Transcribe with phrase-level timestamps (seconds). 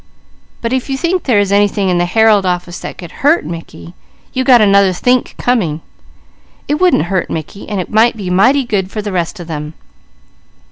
[0.61, 3.93] But if you think there is anything in the Herald office that could hurt Mickey,
[4.33, 5.81] you got another think coming.
[6.67, 9.75] It wouldn't hurt Mickey; but it would be mighty good for the rest of them.